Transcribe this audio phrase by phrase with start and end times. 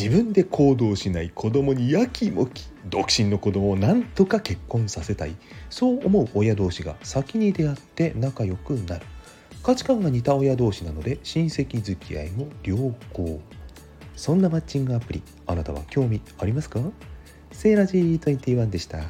[0.00, 5.36] 自分で行動しない子供にやきもき独身の子供をなんとか結婚させたい。
[5.68, 9.04] そう思う親同士が先に出会って仲良くなる。
[9.62, 12.78] 価値観が似た親同士なので親戚付き合いも良
[13.12, 13.42] 好。
[14.16, 16.80] そんなマッチングアプリあなたは興味ありますか？
[17.52, 19.04] セーラジー21でした。